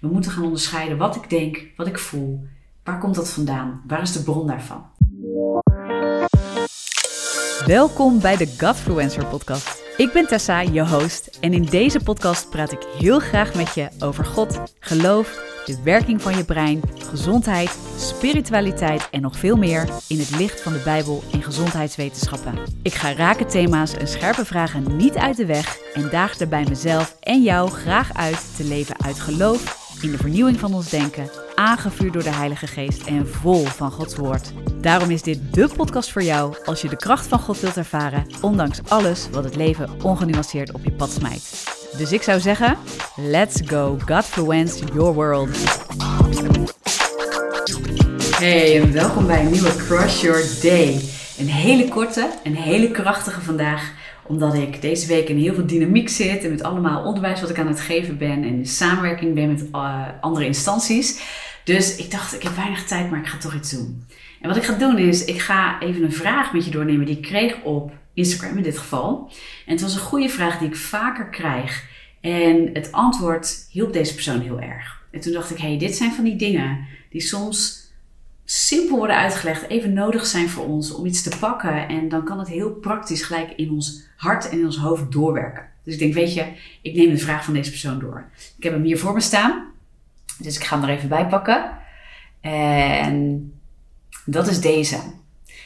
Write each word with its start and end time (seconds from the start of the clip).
We 0.00 0.08
moeten 0.08 0.30
gaan 0.30 0.44
onderscheiden 0.44 0.98
wat 0.98 1.16
ik 1.16 1.30
denk, 1.30 1.66
wat 1.76 1.86
ik 1.86 1.98
voel. 1.98 2.46
Waar 2.84 2.98
komt 2.98 3.14
dat 3.14 3.30
vandaan? 3.30 3.82
Waar 3.86 4.02
is 4.02 4.12
de 4.12 4.22
bron 4.22 4.46
daarvan? 4.46 4.84
Welkom 7.66 8.20
bij 8.20 8.36
de 8.36 8.54
Godfluencer 8.58 9.26
podcast. 9.26 9.82
Ik 9.96 10.12
ben 10.12 10.26
Tessa, 10.26 10.60
je 10.60 10.88
host, 10.88 11.38
en 11.40 11.52
in 11.52 11.62
deze 11.62 12.00
podcast 12.00 12.50
praat 12.50 12.72
ik 12.72 12.82
heel 12.98 13.18
graag 13.18 13.54
met 13.54 13.74
je 13.74 13.88
over 13.98 14.24
God, 14.24 14.60
geloof, 14.80 15.46
de 15.66 15.82
werking 15.82 16.22
van 16.22 16.36
je 16.36 16.44
brein, 16.44 16.80
gezondheid, 17.10 17.78
spiritualiteit 17.96 19.08
en 19.10 19.20
nog 19.20 19.38
veel 19.38 19.56
meer 19.56 19.88
in 20.08 20.18
het 20.18 20.30
licht 20.30 20.60
van 20.60 20.72
de 20.72 20.80
Bijbel 20.84 21.22
en 21.32 21.42
gezondheidswetenschappen. 21.42 22.58
Ik 22.82 22.94
ga 22.94 23.12
rake 23.12 23.46
thema's 23.46 23.94
en 23.94 24.08
scherpe 24.08 24.44
vragen 24.44 24.96
niet 24.96 25.16
uit 25.16 25.36
de 25.36 25.46
weg 25.46 25.78
en 25.94 26.08
daag 26.10 26.36
daarbij 26.36 26.64
mezelf 26.68 27.16
en 27.20 27.42
jou 27.42 27.70
graag 27.70 28.14
uit 28.14 28.56
te 28.56 28.64
leven 28.64 29.02
uit 29.04 29.20
geloof 29.20 29.77
in 30.02 30.10
de 30.10 30.16
vernieuwing 30.16 30.58
van 30.58 30.74
ons 30.74 30.90
denken, 30.90 31.30
aangevuurd 31.54 32.12
door 32.12 32.22
de 32.22 32.30
Heilige 32.30 32.66
Geest 32.66 33.06
en 33.06 33.28
vol 33.28 33.64
van 33.64 33.90
Gods 33.90 34.16
Woord. 34.16 34.52
Daarom 34.80 35.10
is 35.10 35.22
dit 35.22 35.54
de 35.54 35.68
podcast 35.76 36.12
voor 36.12 36.22
jou 36.22 36.54
als 36.64 36.82
je 36.82 36.88
de 36.88 36.96
kracht 36.96 37.26
van 37.26 37.38
God 37.38 37.60
wilt 37.60 37.76
ervaren, 37.76 38.26
ondanks 38.40 38.80
alles 38.88 39.28
wat 39.30 39.44
het 39.44 39.56
leven 39.56 39.90
ongenuanceerd 40.02 40.72
op 40.72 40.84
je 40.84 40.92
pad 40.92 41.10
smijt. 41.10 41.64
Dus 41.96 42.12
ik 42.12 42.22
zou 42.22 42.40
zeggen, 42.40 42.76
let's 43.16 43.60
go 43.64 43.98
Godfluence 44.06 44.84
your 44.92 45.14
world. 45.14 45.56
Hey 48.38 48.80
en 48.80 48.92
welkom 48.92 49.26
bij 49.26 49.40
een 49.40 49.50
nieuwe 49.50 49.76
Crush 49.76 50.22
Your 50.22 50.44
Day. 50.62 51.00
Een 51.38 51.48
hele 51.48 51.88
korte, 51.88 52.30
een 52.44 52.56
hele 52.56 52.90
krachtige 52.90 53.40
vandaag 53.40 53.92
omdat 54.28 54.54
ik 54.54 54.80
deze 54.82 55.06
week 55.06 55.28
in 55.28 55.38
heel 55.38 55.54
veel 55.54 55.66
dynamiek 55.66 56.08
zit 56.08 56.44
en 56.44 56.50
met 56.50 56.62
allemaal 56.62 57.04
onderwijs 57.04 57.40
wat 57.40 57.50
ik 57.50 57.58
aan 57.58 57.66
het 57.66 57.80
geven 57.80 58.18
ben 58.18 58.30
en 58.30 58.44
in 58.44 58.66
samenwerking 58.66 59.34
ben 59.34 59.52
met 59.52 59.64
uh, 59.72 60.08
andere 60.20 60.46
instanties. 60.46 61.20
Dus 61.64 61.96
ik 61.96 62.10
dacht, 62.10 62.34
ik 62.34 62.42
heb 62.42 62.54
weinig 62.54 62.84
tijd, 62.84 63.10
maar 63.10 63.20
ik 63.20 63.26
ga 63.26 63.38
toch 63.38 63.54
iets 63.54 63.70
doen. 63.70 64.06
En 64.40 64.48
wat 64.48 64.56
ik 64.56 64.64
ga 64.64 64.72
doen 64.72 64.98
is, 64.98 65.24
ik 65.24 65.40
ga 65.40 65.80
even 65.80 66.02
een 66.02 66.12
vraag 66.12 66.52
met 66.52 66.64
je 66.64 66.70
doornemen 66.70 67.06
die 67.06 67.16
ik 67.16 67.22
kreeg 67.22 67.62
op 67.62 67.92
Instagram 68.14 68.56
in 68.56 68.62
dit 68.62 68.78
geval. 68.78 69.30
En 69.66 69.72
het 69.72 69.80
was 69.80 69.94
een 69.94 70.00
goede 70.00 70.28
vraag 70.28 70.58
die 70.58 70.68
ik 70.68 70.76
vaker 70.76 71.28
krijg. 71.28 71.84
En 72.20 72.70
het 72.72 72.92
antwoord 72.92 73.66
hielp 73.70 73.92
deze 73.92 74.14
persoon 74.14 74.40
heel 74.40 74.60
erg. 74.60 75.02
En 75.10 75.20
toen 75.20 75.32
dacht 75.32 75.50
ik, 75.50 75.58
hey, 75.58 75.78
dit 75.78 75.96
zijn 75.96 76.12
van 76.12 76.24
die 76.24 76.36
dingen 76.36 76.86
die 77.10 77.20
soms 77.20 77.87
simpel 78.50 78.96
worden 78.96 79.16
uitgelegd, 79.16 79.68
even 79.68 79.92
nodig 79.92 80.26
zijn 80.26 80.48
voor 80.48 80.66
ons 80.66 80.94
om 80.94 81.06
iets 81.06 81.22
te 81.22 81.38
pakken. 81.38 81.88
En 81.88 82.08
dan 82.08 82.24
kan 82.24 82.38
het 82.38 82.48
heel 82.48 82.70
praktisch 82.70 83.22
gelijk 83.22 83.52
in 83.56 83.70
ons 83.70 84.02
hart 84.16 84.48
en 84.48 84.58
in 84.58 84.64
ons 84.64 84.76
hoofd 84.76 85.12
doorwerken. 85.12 85.68
Dus 85.84 85.92
ik 85.92 85.98
denk, 85.98 86.14
weet 86.14 86.34
je, 86.34 86.46
ik 86.82 86.94
neem 86.94 87.10
de 87.10 87.18
vraag 87.18 87.44
van 87.44 87.54
deze 87.54 87.70
persoon 87.70 87.98
door. 87.98 88.24
Ik 88.56 88.62
heb 88.62 88.72
hem 88.72 88.82
hier 88.82 88.98
voor 88.98 89.12
me 89.12 89.20
staan. 89.20 89.64
Dus 90.38 90.56
ik 90.56 90.64
ga 90.64 90.78
hem 90.78 90.88
er 90.88 90.96
even 90.96 91.08
bij 91.08 91.26
pakken. 91.26 91.70
En 92.40 93.52
dat 94.24 94.48
is 94.48 94.60
deze. 94.60 94.98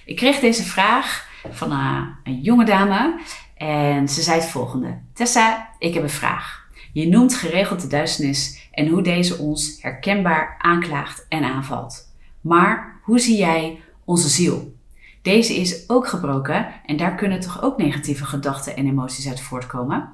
Ik 0.05 0.16
kreeg 0.16 0.41
deze 0.41 0.62
vraag 0.62 1.28
van 1.50 1.72
een, 1.72 2.14
een 2.25 2.41
jonge 2.41 2.64
dame. 2.64 3.20
En 3.56 4.08
ze 4.08 4.22
zei 4.22 4.41
het 4.41 4.48
volgende. 4.48 4.98
Tessa, 5.12 5.69
ik 5.78 5.94
heb 5.94 6.03
een 6.03 6.10
vraag. 6.10 6.66
Je 6.92 7.08
noemt 7.08 7.34
geregeld 7.34 7.80
de 7.80 7.86
duisternis 7.86 8.69
en 8.72 8.88
hoe 8.88 9.03
deze 9.03 9.38
ons 9.38 9.78
herkenbaar 9.80 10.56
aanklaagt 10.58 11.27
en 11.28 11.44
aanvalt. 11.44 12.10
Maar 12.43 13.01
hoe 13.03 13.19
zie 13.19 13.37
jij 13.37 13.81
onze 14.05 14.29
ziel? 14.29 14.75
Deze 15.23 15.55
is 15.55 15.89
ook 15.89 16.09
gebroken 16.09 16.67
en 16.87 16.97
daar 16.97 17.15
kunnen 17.15 17.41
toch 17.41 17.62
ook 17.62 17.79
negatieve 17.79 18.25
gedachten 18.25 18.77
en 18.77 18.87
emoties 18.87 19.29
uit 19.29 19.41
voortkomen? 19.41 20.09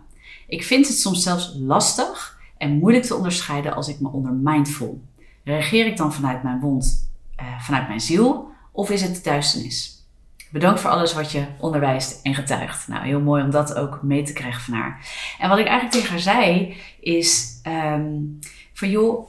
Ik 0.47 0.65
vind 0.65 0.89
het 0.89 0.99
soms 0.99 1.23
zelfs 1.23 1.55
lastig 1.59 2.41
en 2.59 2.79
moeilijk 2.79 3.05
te 3.05 3.15
onderscheiden 3.15 3.75
als 3.75 3.89
ik 3.89 4.01
me 4.01 4.09
ondermijnd 4.09 4.69
voel. 4.69 5.03
Reageer 5.45 5.87
ik 5.87 5.97
dan 5.97 6.13
vanuit 6.13 6.43
mijn 6.43 6.61
wond, 6.61 7.11
uh, 7.41 7.61
vanuit 7.61 7.89
mijn 7.89 8.01
ziel, 8.01 8.51
of 8.73 8.91
is 8.91 9.03
het 9.03 9.25
duisternis? 9.25 10.07
Bedankt 10.51 10.81
voor 10.81 10.91
alles 10.91 11.15
wat 11.15 11.33
je 11.33 11.47
onderwijst 11.59 12.23
en 12.23 12.35
getuigt. 12.35 12.89
Nou, 12.89 13.07
heel 13.07 13.21
mooi 13.21 13.43
om 13.43 13.51
dat 13.51 13.75
ook 13.75 14.03
mee 14.03 14.23
te 14.23 14.33
krijgen 14.33 14.61
van 14.63 14.75
haar. 14.75 15.07
En 15.39 15.49
wat 15.49 15.59
ik 15.59 15.67
eigenlijk 15.67 15.95
tegen 15.95 16.11
haar 16.11 16.35
zei, 16.35 16.77
is 17.01 17.61
um, 17.67 18.39
van 18.73 18.91
joh, 18.91 19.29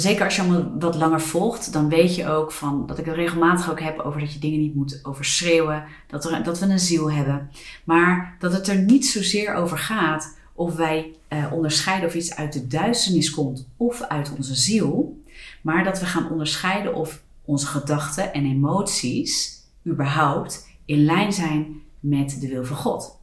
zeker 0.00 0.24
als 0.24 0.36
je 0.36 0.42
me 0.42 0.78
wat 0.78 0.94
langer 0.94 1.20
volgt, 1.20 1.72
dan 1.72 1.88
weet 1.88 2.14
je 2.14 2.28
ook 2.28 2.52
van 2.52 2.86
dat 2.86 2.98
ik 2.98 3.04
het 3.04 3.14
regelmatig 3.14 3.70
ook 3.70 3.80
heb 3.80 3.98
over 3.98 4.20
dat 4.20 4.32
je 4.32 4.38
dingen 4.38 4.60
niet 4.60 4.74
moet 4.74 5.00
overschreeuwen, 5.02 5.84
dat, 6.06 6.22
dat 6.44 6.58
we 6.58 6.66
een 6.66 6.78
ziel 6.78 7.12
hebben. 7.12 7.50
Maar 7.84 8.36
dat 8.38 8.52
het 8.52 8.68
er 8.68 8.78
niet 8.78 9.06
zozeer 9.06 9.54
over 9.54 9.78
gaat 9.78 10.38
of 10.52 10.76
wij 10.76 11.14
uh, 11.28 11.52
onderscheiden 11.52 12.08
of 12.08 12.14
iets 12.14 12.36
uit 12.36 12.52
de 12.52 12.66
duisternis 12.66 13.30
komt 13.30 13.68
of 13.76 14.02
uit 14.02 14.32
onze 14.36 14.54
ziel, 14.54 15.22
maar 15.62 15.84
dat 15.84 16.00
we 16.00 16.06
gaan 16.06 16.30
onderscheiden 16.30 16.94
of 16.94 17.22
onze 17.44 17.66
gedachten 17.66 18.32
en 18.32 18.44
emoties 18.44 19.62
überhaupt 19.86 20.68
in 20.84 21.04
lijn 21.04 21.32
zijn 21.32 21.82
met 22.00 22.40
de 22.40 22.48
wil 22.48 22.64
van 22.64 22.76
God. 22.76 23.18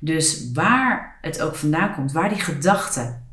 Dus 0.00 0.52
waar 0.52 1.18
het 1.22 1.40
ook 1.40 1.54
vandaan 1.54 1.94
komt, 1.94 2.12
waar 2.12 2.28
die 2.28 2.40
gedachten 2.40 3.25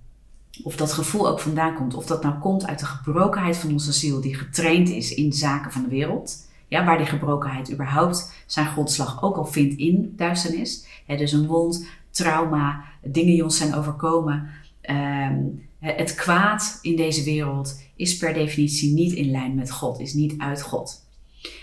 of 0.64 0.75
dat 0.75 0.94
gevoel 0.94 1.28
ook 1.28 1.40
vandaan 1.40 1.75
komt. 1.75 1.94
Of 1.94 2.06
dat 2.06 2.24
nou 2.24 2.40
komt 2.40 2.66
uit 2.66 2.80
de 2.80 2.86
gebrokenheid 2.86 3.58
van 3.58 3.72
onze 3.72 3.94
ziel, 3.94 4.22
die 4.22 4.36
getraind 4.36 4.90
is 4.90 5.14
in 5.14 5.34
zaken 5.34 5.72
van 5.72 5.81
de 5.81 5.90
wereld. 5.90 6.47
Ja, 6.68 6.86
waar 6.86 6.97
die 6.97 7.06
gebrokenheid 7.06 7.72
überhaupt 7.72 8.34
zijn 8.46 8.68
grondslag 8.68 9.24
ook 9.24 9.38
al 9.38 9.46
vindt 9.46 9.75
in 9.75 10.14
duisternis. 10.16 10.86
dus 11.08 11.31
een 11.31 11.47
wond, 11.47 11.86
trauma, 12.09 12.84
dingen 13.02 13.31
die 13.34 13.44
ons 13.44 13.58
zijn 13.58 13.75
overkomen. 13.75 14.50
Ehm, 14.81 15.40
het 15.80 16.16
kwaad 16.16 16.80
in 16.81 16.96
deze 16.96 17.24
wereld 17.24 17.81
is 17.96 18.18
per 18.18 18.34
definitie 18.34 18.94
niet 18.94 19.12
in 19.12 19.31
lijn 19.31 19.56
met 19.56 19.72
God, 19.72 20.00
is 20.00 20.14
niet 20.14 20.34
uit 20.38 20.62
God. 20.62 21.03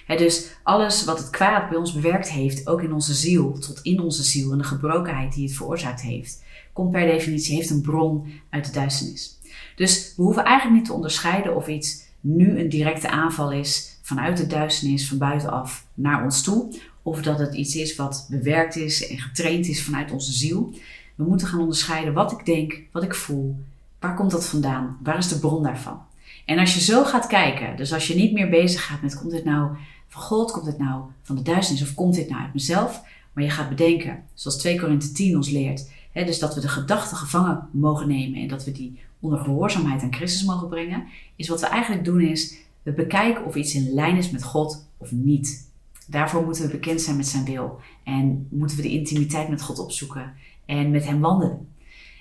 Dus 0.06 0.50
alles 0.62 1.04
wat 1.04 1.18
het 1.18 1.30
kwaad 1.30 1.68
bij 1.68 1.78
ons 1.78 1.92
bewerkt 1.92 2.30
heeft, 2.30 2.66
ook 2.66 2.82
in 2.82 2.92
onze 2.92 3.14
ziel, 3.14 3.58
tot 3.58 3.80
in 3.82 4.00
onze 4.00 4.22
ziel 4.22 4.52
en 4.52 4.58
de 4.58 4.64
gebrokenheid 4.64 5.34
die 5.34 5.46
het 5.46 5.56
veroorzaakt 5.56 6.00
heeft, 6.00 6.44
komt 6.72 6.90
per 6.90 7.06
definitie, 7.06 7.56
heeft 7.56 7.70
een 7.70 7.80
bron 7.80 8.26
uit 8.50 8.64
de 8.64 8.72
duisternis. 8.72 9.38
Dus 9.76 10.14
we 10.16 10.22
hoeven 10.22 10.44
eigenlijk 10.44 10.76
niet 10.76 10.86
te 10.86 10.92
onderscheiden 10.92 11.56
of 11.56 11.68
iets 11.68 12.08
nu 12.20 12.58
een 12.58 12.68
directe 12.68 13.10
aanval 13.10 13.52
is 13.52 13.98
vanuit 14.02 14.36
de 14.36 14.46
duisternis, 14.46 15.08
van 15.08 15.18
buitenaf 15.18 15.86
naar 15.94 16.24
ons 16.24 16.42
toe, 16.42 16.74
of 17.02 17.22
dat 17.22 17.38
het 17.38 17.54
iets 17.54 17.76
is 17.76 17.96
wat 17.96 18.26
bewerkt 18.30 18.76
is 18.76 19.08
en 19.08 19.18
getraind 19.18 19.66
is 19.66 19.82
vanuit 19.82 20.12
onze 20.12 20.32
ziel. 20.32 20.74
We 21.14 21.24
moeten 21.24 21.46
gaan 21.46 21.60
onderscheiden 21.60 22.12
wat 22.12 22.32
ik 22.32 22.46
denk, 22.46 22.82
wat 22.92 23.02
ik 23.02 23.14
voel, 23.14 23.56
waar 23.98 24.14
komt 24.14 24.30
dat 24.30 24.46
vandaan, 24.46 24.98
waar 25.02 25.18
is 25.18 25.28
de 25.28 25.38
bron 25.38 25.62
daarvan. 25.62 26.08
En 26.44 26.58
als 26.58 26.74
je 26.74 26.80
zo 26.80 27.04
gaat 27.04 27.26
kijken, 27.26 27.76
dus 27.76 27.92
als 27.92 28.08
je 28.08 28.14
niet 28.14 28.32
meer 28.32 28.48
bezig 28.48 28.86
gaat 28.86 29.02
met 29.02 29.18
komt 29.18 29.30
dit 29.30 29.44
nou 29.44 29.76
van 30.08 30.22
God, 30.22 30.50
komt 30.50 30.64
dit 30.64 30.78
nou 30.78 31.02
van 31.22 31.36
de 31.36 31.42
duisternis 31.42 31.82
of 31.82 31.94
komt 31.94 32.14
dit 32.14 32.28
nou 32.28 32.42
uit 32.42 32.54
mezelf, 32.54 33.02
maar 33.32 33.44
je 33.44 33.50
gaat 33.50 33.68
bedenken, 33.68 34.22
zoals 34.34 34.58
2 34.58 34.80
Korinthe 34.80 35.12
10 35.12 35.36
ons 35.36 35.50
leert, 35.50 35.90
dus 36.12 36.38
dat 36.38 36.54
we 36.54 36.60
de 36.60 36.68
gedachten 36.68 37.16
gevangen 37.16 37.68
mogen 37.72 38.08
nemen 38.08 38.40
en 38.40 38.48
dat 38.48 38.64
we 38.64 38.72
die 38.72 39.00
onder 39.20 39.38
gehoorzaamheid 39.38 40.02
aan 40.02 40.14
Christus 40.14 40.44
mogen 40.44 40.68
brengen, 40.68 41.04
is 41.36 41.48
wat 41.48 41.60
we 41.60 41.66
eigenlijk 41.66 42.04
doen 42.04 42.20
is, 42.20 42.56
we 42.82 42.92
bekijken 42.92 43.44
of 43.44 43.54
iets 43.54 43.74
in 43.74 43.94
lijn 43.94 44.16
is 44.16 44.30
met 44.30 44.42
God 44.42 44.86
of 44.96 45.12
niet. 45.12 45.68
Daarvoor 46.06 46.44
moeten 46.44 46.64
we 46.64 46.70
bekend 46.70 47.00
zijn 47.00 47.16
met 47.16 47.26
zijn 47.26 47.44
wil 47.44 47.80
en 48.04 48.46
moeten 48.50 48.76
we 48.76 48.82
de 48.82 48.90
intimiteit 48.90 49.48
met 49.48 49.62
God 49.62 49.78
opzoeken 49.78 50.32
en 50.66 50.90
met 50.90 51.04
hem 51.04 51.20
wandelen. 51.20 51.68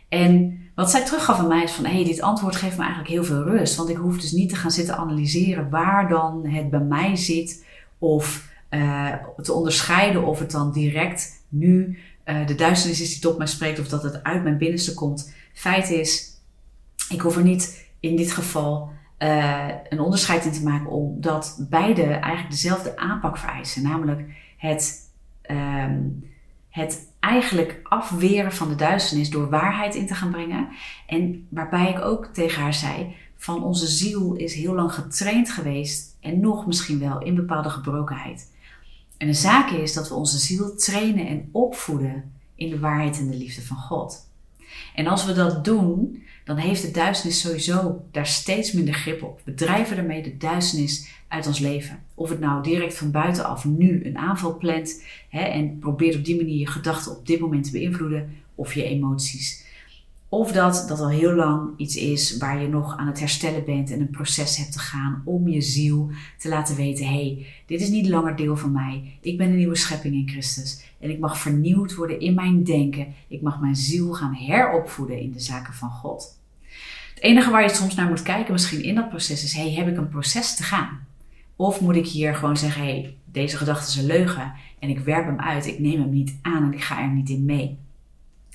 En 0.09 0.59
wat 0.79 0.91
zij 0.91 1.06
teruggaf 1.06 1.40
aan 1.40 1.47
mij 1.47 1.63
is 1.63 1.72
van, 1.72 1.85
hé, 1.85 1.94
hey, 1.94 2.03
dit 2.03 2.22
antwoord 2.22 2.56
geeft 2.56 2.78
me 2.78 2.81
eigenlijk 2.84 3.12
heel 3.12 3.23
veel 3.23 3.44
rust, 3.44 3.75
want 3.75 3.90
ik 3.90 3.97
hoef 3.97 4.17
dus 4.17 4.31
niet 4.31 4.50
te 4.50 4.56
gaan 4.56 4.72
zitten 4.72 4.97
analyseren 4.97 5.69
waar 5.69 6.09
dan 6.09 6.45
het 6.45 6.69
bij 6.69 6.79
mij 6.79 7.16
zit 7.16 7.66
of 7.97 8.50
uh, 8.69 9.13
te 9.41 9.53
onderscheiden 9.53 10.25
of 10.25 10.39
het 10.39 10.51
dan 10.51 10.72
direct 10.72 11.44
nu 11.50 12.00
uh, 12.25 12.47
de 12.47 12.56
duisternis 12.56 13.01
is 13.01 13.09
die 13.09 13.19
tot 13.19 13.38
mij 13.38 13.47
spreekt 13.47 13.79
of 13.79 13.88
dat 13.88 14.03
het 14.03 14.23
uit 14.23 14.44
mijn 14.44 14.57
binnenste 14.57 14.94
komt. 14.94 15.34
Feit 15.53 15.89
is, 15.89 16.41
ik 17.09 17.22
hoef 17.22 17.35
er 17.35 17.44
niet 17.44 17.88
in 18.00 18.16
dit 18.16 18.31
geval 18.31 18.89
uh, 19.19 19.68
een 19.89 20.00
onderscheid 20.00 20.45
in 20.45 20.51
te 20.51 20.63
maken 20.63 20.89
omdat 20.89 21.65
beide 21.69 22.03
eigenlijk 22.03 22.50
dezelfde 22.50 22.98
aanpak 22.98 23.38
vereisen. 23.38 23.83
Namelijk 23.83 24.21
het, 24.57 25.12
um, 25.51 26.30
het 26.69 27.07
eigenlijk 27.19 27.80
afweren 27.83 28.51
van 28.51 28.69
de 28.69 28.75
duisternis 28.75 29.30
door 29.30 29.50
waarheid 29.50 29.95
in 29.95 30.07
te 30.07 30.16
gaan 30.16 30.31
brengen. 30.31 30.68
En 31.07 31.48
waarbij 31.50 31.89
ik 31.89 32.00
ook 32.00 32.25
tegen 32.25 32.62
haar 32.62 32.74
zei, 32.74 33.16
van 33.36 33.63
onze 33.63 33.88
ziel 33.88 34.33
is 34.33 34.54
heel 34.54 34.74
lang 34.74 34.94
getraind 34.94 35.51
geweest 35.51 36.18
en 36.19 36.39
nog 36.39 36.66
misschien 36.66 37.00
wel 37.00 37.21
in 37.21 37.36
bepaalde 37.36 37.69
gebrokenheid. 37.69 38.51
En 39.18 39.27
de 39.27 39.33
zaak 39.33 39.69
is 39.69 39.94
dat 39.94 40.10
we 40.10 40.16
onze 40.16 40.38
ziel 40.38 40.75
trainen 40.75 41.27
en 41.27 41.50
opvoeden 41.51 42.31
in 42.56 42.69
de 42.69 42.80
waarheid 42.80 43.18
en 43.18 43.30
de 43.30 43.38
liefde 43.38 43.62
van 43.62 43.77
God. 43.77 44.28
En 44.95 45.07
als 45.07 45.25
we 45.25 45.33
dat 45.33 45.66
doen, 45.66 46.24
dan 46.44 46.57
heeft 46.57 46.81
de 46.81 46.92
duisternis 46.92 47.42
sowieso 47.42 48.06
daar 48.12 48.27
steeds 48.27 48.71
minder 48.71 48.94
grip 48.94 49.24
op. 49.24 49.42
We 49.44 49.54
drijven 49.54 49.95
daarmee 49.95 50.24
de 50.24 50.38
duisternis 50.38 51.10
uit 51.27 51.48
ons 51.48 51.60
leven. 51.60 52.04
Of 52.16 52.30
het 52.30 52.39
nou 52.39 52.63
direct 52.63 52.94
van 52.94 53.12
buitenaf 53.12 53.66
nu 53.66 54.06
een 54.06 54.18
aanval 54.18 54.57
plant 54.57 55.04
hè, 55.30 55.42
en 55.42 55.80
probeert 55.80 56.16
op 56.16 56.25
die 56.25 56.36
manier 56.36 56.60
je 56.60 56.68
gedachten 56.68 57.18
op 57.18 57.27
dit 57.27 57.39
moment 57.39 57.63
te 57.63 57.71
beïnvloeden 57.71 58.38
of 58.56 58.74
je 58.74 58.83
emoties. 58.83 59.68
Of 60.31 60.51
dat 60.51 60.85
dat 60.87 60.99
al 60.99 61.09
heel 61.09 61.33
lang 61.33 61.69
iets 61.77 61.95
is 61.95 62.37
waar 62.37 62.61
je 62.61 62.67
nog 62.67 62.97
aan 62.97 63.07
het 63.07 63.19
herstellen 63.19 63.65
bent 63.65 63.91
en 63.91 63.99
een 63.99 64.09
proces 64.09 64.57
hebt 64.57 64.71
te 64.71 64.79
gaan 64.79 65.21
om 65.25 65.47
je 65.47 65.61
ziel 65.61 66.11
te 66.37 66.49
laten 66.49 66.75
weten: 66.75 67.05
hé, 67.05 67.11
hey, 67.11 67.45
dit 67.65 67.81
is 67.81 67.89
niet 67.89 68.07
langer 68.07 68.35
deel 68.35 68.57
van 68.57 68.71
mij. 68.71 69.17
Ik 69.21 69.37
ben 69.37 69.49
een 69.49 69.57
nieuwe 69.57 69.75
schepping 69.75 70.13
in 70.13 70.29
Christus 70.29 70.83
en 70.99 71.09
ik 71.09 71.19
mag 71.19 71.39
vernieuwd 71.39 71.95
worden 71.95 72.19
in 72.19 72.33
mijn 72.33 72.63
denken. 72.63 73.07
Ik 73.27 73.41
mag 73.41 73.59
mijn 73.59 73.75
ziel 73.75 74.13
gaan 74.13 74.33
heropvoeden 74.33 75.19
in 75.19 75.31
de 75.31 75.39
zaken 75.39 75.73
van 75.73 75.89
God. 75.89 76.39
Het 77.13 77.23
enige 77.23 77.51
waar 77.51 77.61
je 77.61 77.69
soms 77.69 77.95
naar 77.95 78.09
moet 78.09 78.21
kijken, 78.21 78.53
misschien 78.53 78.83
in 78.83 78.95
dat 78.95 79.09
proces, 79.09 79.43
is: 79.43 79.53
hey, 79.53 79.71
heb 79.71 79.87
ik 79.87 79.97
een 79.97 80.09
proces 80.09 80.55
te 80.55 80.63
gaan? 80.63 81.07
Of 81.55 81.81
moet 81.81 81.95
ik 81.95 82.07
hier 82.07 82.35
gewoon 82.35 82.57
zeggen: 82.57 82.81
hé, 82.81 82.87
hey, 82.87 83.17
deze 83.25 83.57
gedachte 83.57 83.87
is 83.87 83.95
een 83.95 84.05
leugen 84.05 84.53
en 84.79 84.89
ik 84.89 84.99
werp 84.99 85.25
hem 85.25 85.39
uit, 85.39 85.67
ik 85.67 85.79
neem 85.79 85.99
hem 85.99 86.09
niet 86.09 86.37
aan 86.41 86.63
en 86.63 86.73
ik 86.73 86.83
ga 86.83 87.01
er 87.01 87.09
niet 87.09 87.29
in 87.29 87.45
mee. 87.45 87.77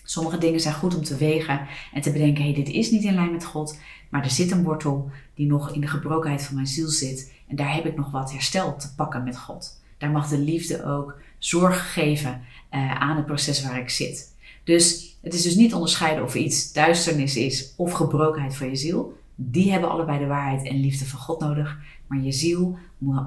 Sommige 0.04 0.38
dingen 0.38 0.60
zijn 0.60 0.74
goed 0.74 0.96
om 0.96 1.02
te 1.02 1.16
wegen 1.16 1.66
en 1.92 2.00
te 2.00 2.12
bedenken: 2.12 2.44
hé, 2.44 2.52
hey, 2.52 2.64
dit 2.64 2.74
is 2.74 2.90
niet 2.90 3.04
in 3.04 3.14
lijn 3.14 3.32
met 3.32 3.44
God, 3.44 3.78
maar 4.08 4.24
er 4.24 4.30
zit 4.30 4.50
een 4.50 4.62
wortel 4.62 5.10
die 5.34 5.46
nog 5.46 5.70
in 5.70 5.80
de 5.80 5.86
gebrokenheid 5.86 6.42
van 6.42 6.54
mijn 6.54 6.66
ziel 6.66 6.88
zit 6.88 7.32
en 7.48 7.56
daar 7.56 7.74
heb 7.74 7.86
ik 7.86 7.96
nog 7.96 8.10
wat 8.10 8.32
herstel 8.32 8.76
te 8.76 8.94
pakken 8.94 9.24
met 9.24 9.38
God. 9.38 9.82
Daar 9.98 10.10
mag 10.10 10.28
de 10.28 10.38
liefde 10.38 10.84
ook 10.84 11.18
zorg 11.38 11.92
geven 11.92 12.42
uh, 12.74 13.00
aan 13.00 13.16
het 13.16 13.26
proces 13.26 13.62
waar 13.62 13.78
ik 13.78 13.90
zit. 13.90 14.34
Dus 14.64 15.16
het 15.20 15.34
is 15.34 15.42
dus 15.42 15.54
niet 15.54 15.74
onderscheiden 15.74 16.24
of 16.24 16.34
iets 16.34 16.72
duisternis 16.72 17.36
is 17.36 17.72
of 17.76 17.92
gebrokenheid 17.92 18.56
van 18.56 18.68
je 18.68 18.76
ziel. 18.76 19.18
Die 19.34 19.70
hebben 19.70 19.90
allebei 19.90 20.18
de 20.18 20.26
waarheid 20.26 20.66
en 20.66 20.80
liefde 20.80 21.06
van 21.06 21.18
God 21.18 21.40
nodig. 21.40 21.78
Maar 22.06 22.20
je 22.20 22.32
ziel 22.32 22.78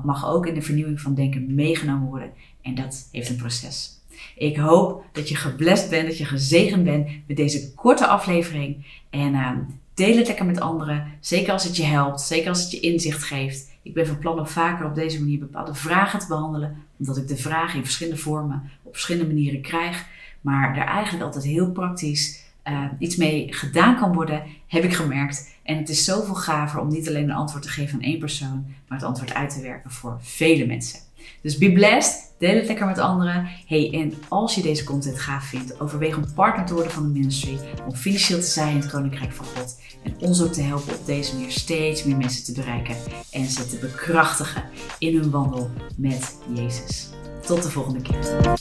mag 0.03 0.29
ook 0.29 0.45
in 0.45 0.53
de 0.53 0.61
vernieuwing 0.61 1.01
van 1.01 1.13
denken 1.13 1.55
meegenomen 1.55 2.07
worden. 2.07 2.31
En 2.61 2.75
dat 2.75 3.07
heeft 3.11 3.29
een 3.29 3.35
proces. 3.35 3.96
Ik 4.35 4.57
hoop 4.57 5.05
dat 5.11 5.29
je 5.29 5.35
geblest 5.35 5.89
bent, 5.89 6.07
dat 6.07 6.17
je 6.17 6.25
gezegend 6.25 6.83
bent 6.83 7.09
met 7.27 7.37
deze 7.37 7.73
korte 7.73 8.07
aflevering. 8.07 8.85
En 9.09 9.33
uh, 9.33 9.51
deel 9.93 10.17
het 10.17 10.27
lekker 10.27 10.45
met 10.45 10.59
anderen. 10.59 11.07
Zeker 11.19 11.53
als 11.53 11.63
het 11.63 11.77
je 11.77 11.83
helpt, 11.83 12.21
zeker 12.21 12.49
als 12.49 12.61
het 12.61 12.71
je 12.71 12.79
inzicht 12.79 13.23
geeft. 13.23 13.71
Ik 13.81 13.93
ben 13.93 14.07
van 14.07 14.19
plan 14.19 14.39
om 14.39 14.47
vaker 14.47 14.85
op 14.85 14.95
deze 14.95 15.19
manier 15.19 15.39
bepaalde 15.39 15.73
vragen 15.73 16.19
te 16.19 16.27
behandelen. 16.27 16.83
Omdat 16.99 17.17
ik 17.17 17.27
de 17.27 17.37
vragen 17.37 17.77
in 17.77 17.83
verschillende 17.83 18.19
vormen 18.19 18.71
op 18.83 18.91
verschillende 18.91 19.33
manieren 19.33 19.61
krijg. 19.61 20.05
Maar 20.41 20.77
er 20.77 20.85
eigenlijk 20.85 21.23
altijd 21.23 21.43
heel 21.43 21.71
praktisch 21.71 22.45
uh, 22.67 22.83
iets 22.99 23.15
mee 23.15 23.53
gedaan 23.53 23.95
kan 23.95 24.13
worden, 24.13 24.43
heb 24.67 24.83
ik 24.83 24.93
gemerkt. 24.93 25.55
En 25.63 25.77
het 25.77 25.89
is 25.89 26.03
zoveel 26.03 26.35
gaver 26.35 26.79
om 26.79 26.87
niet 26.87 27.07
alleen 27.07 27.29
een 27.29 27.35
antwoord 27.35 27.63
te 27.63 27.69
geven 27.69 27.93
aan 27.93 28.05
één 28.05 28.19
persoon, 28.19 28.65
maar 28.87 28.97
het 28.97 29.07
antwoord 29.07 29.33
uit 29.33 29.49
te 29.49 29.61
werken 29.61 29.91
voor 29.91 30.17
vele 30.21 30.65
mensen. 30.65 30.99
Dus 31.41 31.57
be 31.57 31.71
blessed. 31.71 32.25
Deel 32.37 32.55
het 32.55 32.67
lekker 32.67 32.85
met 32.85 32.97
anderen. 32.97 33.49
Hey, 33.65 33.89
en 33.93 34.13
als 34.27 34.55
je 34.55 34.61
deze 34.61 34.83
content 34.83 35.19
gaaf 35.19 35.43
vindt, 35.43 35.79
overweeg 35.79 36.17
om 36.17 36.33
partner 36.33 36.65
te 36.65 36.73
worden 36.73 36.91
van 36.91 37.03
de 37.03 37.19
ministry. 37.19 37.59
Om 37.87 37.95
financieel 37.95 38.39
te 38.39 38.45
zijn 38.45 38.73
in 38.73 38.79
het 38.79 38.91
Koninkrijk 38.91 39.31
van 39.31 39.45
God. 39.45 39.79
En 40.03 40.15
ons 40.19 40.41
ook 40.41 40.53
te 40.53 40.61
helpen 40.61 40.93
op 40.93 41.05
deze 41.05 41.33
manier 41.33 41.51
steeds 41.51 42.03
meer 42.03 42.17
mensen 42.17 42.43
te 42.43 42.51
bereiken. 42.51 42.95
En 43.31 43.45
ze 43.45 43.67
te 43.67 43.77
bekrachtigen 43.77 44.63
in 44.99 45.15
hun 45.15 45.29
wandel 45.29 45.69
met 45.95 46.35
Jezus. 46.53 47.09
Tot 47.45 47.63
de 47.63 47.69
volgende 47.69 48.01
keer. 48.01 48.55